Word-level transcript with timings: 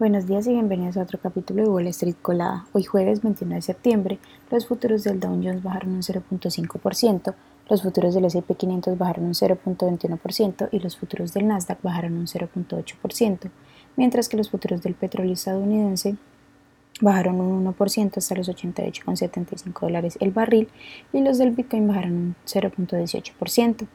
Buenos 0.00 0.26
días 0.26 0.46
y 0.46 0.52
bienvenidos 0.52 0.96
a 0.96 1.02
otro 1.02 1.18
capítulo 1.20 1.62
de 1.62 1.68
Wall 1.68 1.86
Street 1.88 2.14
Colada. 2.22 2.64
Hoy 2.72 2.84
jueves 2.84 3.20
21 3.20 3.56
de 3.56 3.60
septiembre, 3.60 4.18
los 4.50 4.66
futuros 4.66 5.04
del 5.04 5.20
Dow 5.20 5.32
Jones 5.32 5.62
bajaron 5.62 5.90
un 5.90 6.00
0.5%, 6.00 7.34
los 7.68 7.82
futuros 7.82 8.14
del 8.14 8.24
S&P 8.24 8.54
500 8.54 8.96
bajaron 8.96 9.26
un 9.26 9.34
0.21% 9.34 10.70
y 10.72 10.78
los 10.78 10.96
futuros 10.96 11.34
del 11.34 11.48
Nasdaq 11.48 11.82
bajaron 11.82 12.16
un 12.16 12.26
0.8%, 12.26 13.50
mientras 13.98 14.30
que 14.30 14.38
los 14.38 14.48
futuros 14.48 14.80
del 14.80 14.94
petróleo 14.94 15.34
estadounidense 15.34 16.16
bajaron 17.02 17.38
un 17.38 17.66
1% 17.66 18.16
hasta 18.16 18.34
los 18.34 18.48
88,75 18.48 19.80
dólares 19.80 20.16
el 20.22 20.30
barril 20.30 20.70
y 21.12 21.20
los 21.20 21.36
del 21.36 21.50
Bitcoin 21.50 21.86
bajaron 21.86 22.12
un 22.12 22.36
0.18%. 22.46 23.86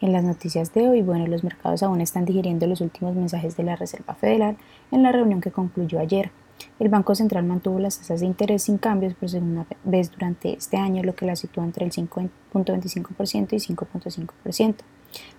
En 0.00 0.12
las 0.12 0.24
noticias 0.24 0.72
de 0.74 0.88
hoy, 0.88 1.02
bueno, 1.02 1.26
los 1.26 1.44
mercados 1.44 1.82
aún 1.82 2.00
están 2.00 2.24
digiriendo 2.24 2.66
los 2.66 2.80
últimos 2.80 3.14
mensajes 3.14 3.56
de 3.56 3.64
la 3.64 3.76
Reserva 3.76 4.14
Federal 4.14 4.56
en 4.90 5.02
la 5.02 5.12
reunión 5.12 5.40
que 5.40 5.50
concluyó 5.50 5.98
ayer. 5.98 6.30
El 6.78 6.88
Banco 6.88 7.14
Central 7.14 7.44
mantuvo 7.44 7.78
las 7.78 7.98
tasas 7.98 8.20
de 8.20 8.26
interés 8.26 8.64
sin 8.64 8.78
cambios 8.78 9.14
por 9.14 9.28
segunda 9.28 9.66
vez 9.84 10.10
durante 10.10 10.54
este 10.54 10.76
año, 10.76 11.02
lo 11.02 11.14
que 11.14 11.26
la 11.26 11.36
sitúa 11.36 11.64
entre 11.64 11.84
el 11.84 11.92
5.25% 11.92 13.52
y 13.52 13.74
5.5%. 13.74 14.74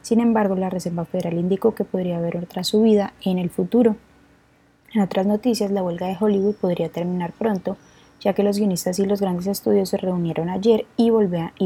Sin 0.02 0.20
embargo, 0.20 0.56
la 0.56 0.70
Reserva 0.70 1.06
Federal 1.06 1.38
indicó 1.38 1.76
que 1.76 1.84
podría 1.84 2.18
haber 2.18 2.38
otra 2.38 2.64
subida 2.64 3.14
en 3.22 3.38
el 3.38 3.50
futuro. 3.50 3.96
En 4.94 5.02
otras 5.02 5.26
noticias, 5.26 5.72
la 5.72 5.84
huelga 5.84 6.08
de 6.08 6.18
Hollywood 6.20 6.56
podría 6.56 6.90
terminar 6.90 7.34
pronto, 7.34 7.78
ya 8.20 8.34
que 8.34 8.44
los 8.44 8.58
guionistas 8.58 9.00
y 9.00 9.06
los 9.06 9.22
grandes 9.22 9.48
estudios 9.48 9.90
se 9.90 9.98
reunieron 9.98 10.50
ayer 10.50 10.86
y, 10.98 11.12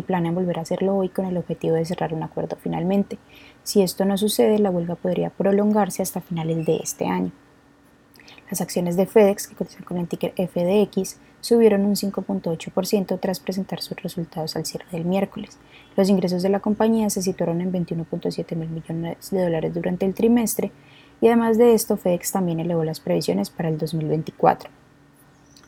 planean 0.02 0.36
volver 0.36 0.60
a 0.60 0.62
hacerlo 0.62 0.96
hoy 0.96 1.10
con 1.10 1.26
el 1.26 1.38
objetivo 1.38 1.76
de 1.76 1.86
cerrar 1.86 2.14
un 2.14 2.24
acuerdo 2.24 2.58
finalmente. 2.62 3.18
Si 3.64 3.82
esto 3.82 4.06
no 4.06 4.18
sucede, 4.18 4.60
la 4.60 4.70
huelga 4.70 4.96
podría 4.96 5.30
prolongarse 5.30 6.02
hasta 6.02 6.22
finales 6.22 6.66
de 6.66 6.78
este 6.78 7.08
año. 7.08 7.32
Las 8.50 8.62
acciones 8.62 8.98
de 8.98 9.08
FedEx, 9.08 9.48
que 9.48 9.56
cotizan 9.56 9.84
con 9.84 9.98
el 9.98 10.08
ticker 10.08 10.34
FDX, 10.36 11.18
subieron 11.42 11.86
un 11.86 11.96
5.8% 11.96 13.20
tras 13.20 13.40
presentar 13.40 13.82
sus 13.82 14.02
resultados 14.02 14.56
al 14.56 14.66
cierre 14.66 14.86
del 14.92 15.06
miércoles. 15.06 15.58
Los 15.98 16.10
ingresos 16.10 16.44
de 16.44 16.50
la 16.50 16.60
compañía 16.60 17.10
se 17.10 17.22
situaron 17.22 17.62
en 17.62 17.72
21.7 17.74 18.56
mil 18.56 18.70
millones 18.70 19.32
de 19.32 19.42
dólares 19.42 19.74
durante 19.74 20.06
el 20.06 20.14
trimestre 20.14 20.72
y 21.20 21.28
además 21.28 21.58
de 21.58 21.74
esto, 21.74 21.98
FedEx 21.98 22.32
también 22.32 22.60
elevó 22.60 22.84
las 22.84 23.00
previsiones 23.00 23.50
para 23.50 23.70
el 23.70 23.78
2024. 23.78 24.83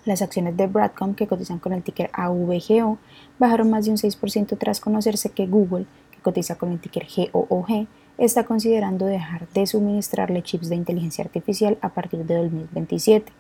Las 0.06 0.22
acciones 0.22 0.56
de 0.56 0.68
Broadcom, 0.68 1.16
que 1.16 1.26
cotizan 1.26 1.58
con 1.58 1.74
el 1.74 1.82
ticker 1.82 2.12
AVGO, 2.14 3.00
bajaron 3.40 3.72
más 3.72 3.86
de 3.86 3.92
un 3.92 3.98
6% 3.98 4.56
tras 4.58 4.80
conocerse 4.80 5.32
que 5.32 5.48
Google, 5.48 5.88
que 6.12 6.22
cotiza 6.22 6.56
con 6.56 6.72
el 6.72 6.80
ticker 6.80 7.08
GOOG, 7.34 7.88
está 8.20 8.44
considerando 8.44 9.08
dejar 9.08 9.48
de 9.50 9.66
suministrarle 9.66 10.44
chips 10.44 10.70
de 10.70 10.76
inteligencia 10.76 11.24
artificial 11.24 11.80
a 11.82 11.90
partir 11.90 12.24
de 12.24 12.36
2027. 12.36 13.34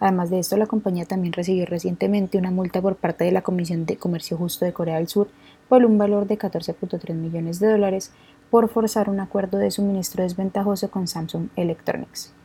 Además 0.00 0.30
de 0.30 0.38
esto, 0.38 0.56
la 0.56 0.66
compañía 0.66 1.04
también 1.04 1.34
recibió 1.34 1.66
recientemente 1.66 2.38
una 2.38 2.50
multa 2.50 2.80
por 2.80 2.96
parte 2.96 3.24
de 3.24 3.32
la 3.32 3.42
Comisión 3.42 3.84
de 3.84 3.98
Comercio 3.98 4.38
Justo 4.38 4.64
de 4.64 4.72
Corea 4.72 4.96
del 4.96 5.08
Sur 5.08 5.28
por 5.68 5.84
un 5.84 5.98
valor 5.98 6.26
de 6.26 6.38
14.3 6.38 7.12
millones 7.14 7.60
de 7.60 7.70
dólares 7.70 8.10
por 8.50 8.68
forzar 8.70 9.10
un 9.10 9.20
acuerdo 9.20 9.58
de 9.58 9.70
suministro 9.70 10.22
desventajoso 10.22 10.90
con 10.90 11.08
Samsung 11.08 11.48
Electronics. 11.56 12.35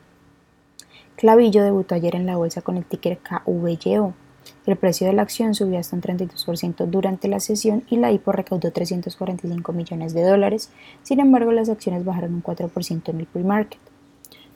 Clavillo 1.22 1.64
debutó 1.64 1.94
ayer 1.94 2.16
en 2.16 2.26
la 2.26 2.36
bolsa 2.36 2.64
con 2.64 2.78
el 2.78 2.84
ticker 2.84 3.20
KVYO. 3.20 4.16
El 4.66 4.76
precio 4.76 5.06
de 5.06 5.14
la 5.14 5.22
acción 5.22 5.54
subió 5.54 5.78
hasta 5.78 5.96
un 5.96 6.02
32% 6.02 6.88
durante 6.88 7.28
la 7.28 7.40
sesión 7.40 7.84
y 7.92 7.98
la 7.98 8.12
IPO 8.12 8.32
recaudó 8.32 8.72
345 8.72 9.72
millones 9.72 10.16
de 10.16 10.24
dólares. 10.24 10.72
Sin 11.04 11.20
embargo, 11.20 11.52
las 11.52 11.70
acciones 11.70 12.04
bajaron 12.06 12.34
un 12.34 12.42
4% 12.42 13.10
en 13.10 13.20
el 13.20 13.28
pre-market. 13.28 13.80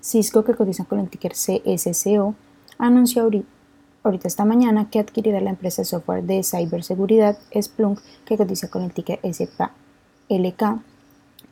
Cisco, 0.01 0.43
que 0.43 0.55
cotiza 0.55 0.85
con 0.85 0.97
el 0.97 1.07
ticker 1.07 1.33
CSCO, 1.33 2.33
anunció 2.79 3.29
ahorita 4.01 4.27
esta 4.27 4.43
mañana 4.43 4.89
que 4.89 4.97
adquirirá 4.97 5.41
la 5.41 5.51
empresa 5.51 5.83
de 5.83 5.85
software 5.85 6.23
de 6.23 6.41
ciberseguridad 6.41 7.37
Splunk, 7.55 7.99
que 8.25 8.37
cotiza 8.37 8.71
con 8.71 8.81
el 8.81 8.91
ticker 8.91 9.19
SPLK 9.21 10.81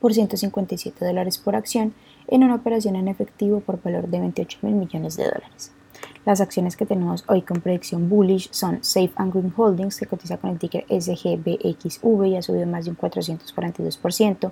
por 0.03 0.13
157 0.13 1.05
dólares 1.05 1.37
por 1.37 1.55
acción 1.55 1.93
en 2.27 2.43
una 2.43 2.55
operación 2.55 2.97
en 2.97 3.07
efectivo 3.07 3.61
por 3.61 3.81
valor 3.81 4.09
de 4.09 4.19
28 4.19 4.59
mil 4.63 4.75
millones 4.75 5.15
de 5.15 5.23
dólares. 5.23 5.71
Las 6.25 6.41
acciones 6.41 6.75
que 6.75 6.85
tenemos 6.85 7.23
hoy 7.29 7.41
con 7.41 7.61
predicción 7.61 8.09
bullish 8.09 8.49
son 8.51 8.83
Safe 8.83 9.13
and 9.15 9.31
Green 9.31 9.53
Holdings, 9.55 9.97
que 9.97 10.05
cotiza 10.05 10.35
con 10.35 10.49
el 10.49 10.59
ticker 10.59 10.83
SGBXV 10.89 12.25
y 12.25 12.35
ha 12.35 12.41
subido 12.41 12.67
más 12.67 12.83
de 12.83 12.91
un 12.91 12.97
442%, 12.97 14.51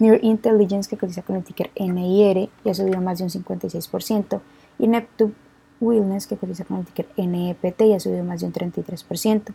Near 0.00 0.22
Intelligence, 0.22 0.90
que 0.90 0.98
cotiza 0.98 1.22
con 1.22 1.36
el 1.36 1.44
ticker 1.44 1.70
NIR 1.80 2.50
y 2.62 2.68
ha 2.68 2.74
subido 2.74 3.00
más 3.00 3.20
de 3.20 3.24
un 3.24 3.30
56%, 3.30 4.40
y 4.78 4.86
Neptune 4.86 5.32
Wellness, 5.80 6.26
que 6.26 6.36
cotiza 6.36 6.66
con 6.66 6.76
el 6.76 6.84
ticker 6.84 7.08
NEPT 7.16 7.80
y 7.86 7.94
ha 7.94 8.00
subido 8.00 8.22
más 8.22 8.40
de 8.40 8.48
un 8.48 8.52
33%, 8.52 9.54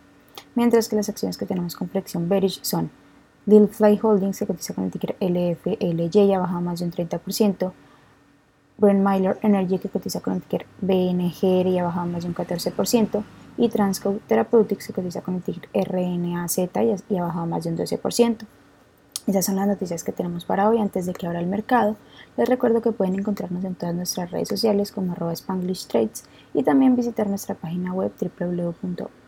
mientras 0.56 0.88
que 0.88 0.96
las 0.96 1.08
acciones 1.08 1.38
que 1.38 1.46
tenemos 1.46 1.76
con 1.76 1.86
predicción 1.86 2.28
bearish 2.28 2.58
son 2.64 2.90
Fly 3.46 4.00
Holdings 4.02 4.36
se 4.36 4.46
cotiza 4.46 4.74
con 4.74 4.84
el 4.84 4.90
ticker 4.90 5.14
LFLY 5.20 6.32
ha 6.34 6.40
bajado 6.40 6.60
más 6.60 6.80
de 6.80 6.86
un 6.86 6.90
30%. 6.90 7.72
Brent 8.78 9.06
Myler 9.06 9.38
Energy 9.40 9.78
que 9.78 9.88
cotiza 9.88 10.20
con 10.20 10.34
el 10.34 10.42
ticker 10.42 10.66
BNGR 10.80 11.68
y 11.68 11.78
ha 11.78 11.84
bajado 11.84 12.06
más 12.06 12.24
de 12.24 12.28
un 12.28 12.34
14%. 12.34 13.22
Y 13.56 13.68
Transco 13.68 14.18
Therapeutics 14.26 14.86
se 14.86 14.92
cotiza 14.92 15.20
con 15.20 15.36
el 15.36 15.42
ticker 15.42 15.68
RNAZ 15.72 16.58
y 17.08 17.16
ha 17.16 17.22
bajado 17.22 17.46
más 17.46 17.62
de 17.62 17.70
un 17.70 17.78
12%. 17.78 18.38
Esas 19.28 19.44
son 19.44 19.56
las 19.56 19.68
noticias 19.68 20.02
que 20.02 20.12
tenemos 20.12 20.44
para 20.44 20.68
hoy 20.68 20.78
antes 20.80 21.06
de 21.06 21.12
que 21.12 21.28
abra 21.28 21.38
el 21.38 21.46
mercado. 21.46 21.96
Les 22.36 22.48
recuerdo 22.48 22.82
que 22.82 22.90
pueden 22.90 23.14
encontrarnos 23.14 23.64
en 23.64 23.76
todas 23.76 23.94
nuestras 23.94 24.32
redes 24.32 24.48
sociales 24.48 24.90
como 24.90 25.12
arroba 25.12 25.32
Spanglish 25.32 25.86
Trades 25.86 26.24
y 26.52 26.64
también 26.64 26.96
visitar 26.96 27.28
nuestra 27.28 27.54
página 27.54 27.92
web 27.92 28.12
www 28.20 29.25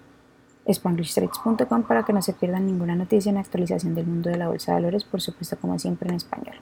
SpanglishTrades.com 0.72 1.82
para 1.82 2.04
que 2.04 2.12
no 2.12 2.22
se 2.22 2.32
pierdan 2.32 2.66
ninguna 2.66 2.94
noticia 2.94 3.30
en 3.30 3.38
actualización 3.38 3.94
del 3.94 4.06
mundo 4.06 4.30
de 4.30 4.36
la 4.36 4.48
bolsa 4.48 4.72
de 4.72 4.82
valores, 4.82 5.04
por 5.04 5.20
supuesto 5.20 5.56
como 5.56 5.78
siempre 5.78 6.08
en 6.08 6.16
español. 6.16 6.56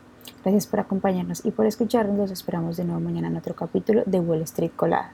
Gracias 0.44 0.66
por 0.66 0.80
acompañarnos 0.80 1.44
y 1.44 1.50
por 1.50 1.66
escucharnos. 1.66 2.16
Los 2.16 2.30
esperamos 2.30 2.76
de 2.76 2.84
nuevo 2.84 3.00
mañana 3.00 3.28
en 3.28 3.36
otro 3.36 3.54
capítulo 3.54 4.02
de 4.06 4.20
Wall 4.20 4.42
Street 4.42 4.72
Colada. 4.76 5.12